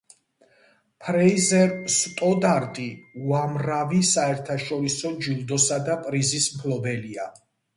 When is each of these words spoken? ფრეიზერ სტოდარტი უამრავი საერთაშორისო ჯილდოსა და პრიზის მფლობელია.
ფრეიზერ 1.07 1.73
სტოდარტი 1.95 2.87
უამრავი 3.25 4.01
საერთაშორისო 4.13 5.13
ჯილდოსა 5.27 5.81
და 5.91 6.01
პრიზის 6.09 6.53
მფლობელია. 6.57 7.33